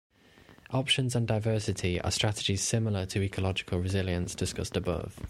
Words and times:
Options 0.71 1.15
and 1.15 1.27
diversity 1.27 2.01
are 2.01 2.09
strategies 2.09 2.63
similar 2.63 3.05
to 3.05 3.21
ecological 3.21 3.77
resilience 3.77 4.33
discussed 4.33 4.75
above. 4.75 5.19